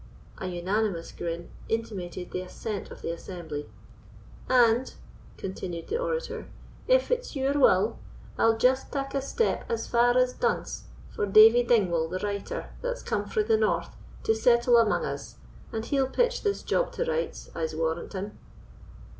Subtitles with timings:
[0.39, 3.69] An unanimous grin intimated the assent of the assembly.
[4.49, 4.95] "And,"
[5.37, 6.47] continued the orator,
[6.87, 7.99] "if it's your wull,
[8.35, 13.03] I'll just tak a step as far as Dunse for Davie Dingwall, the writer, that's
[13.03, 15.35] come frae the North to settle amang us,
[15.71, 18.39] and he'll pit this job to rights, I'se warrant him."